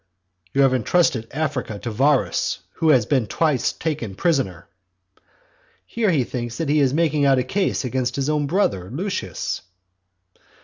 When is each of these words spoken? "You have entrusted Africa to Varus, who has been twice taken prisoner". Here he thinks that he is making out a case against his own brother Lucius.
"You 0.51 0.63
have 0.63 0.73
entrusted 0.73 1.27
Africa 1.31 1.77
to 1.77 1.91
Varus, 1.91 2.61
who 2.77 2.89
has 2.89 3.05
been 3.05 3.27
twice 3.27 3.71
taken 3.71 4.15
prisoner". 4.15 4.67
Here 5.85 6.09
he 6.09 6.23
thinks 6.23 6.57
that 6.57 6.69
he 6.69 6.79
is 6.79 6.91
making 6.91 7.23
out 7.25 7.37
a 7.37 7.43
case 7.43 7.85
against 7.85 8.15
his 8.15 8.27
own 8.27 8.47
brother 8.47 8.89
Lucius. 8.89 9.61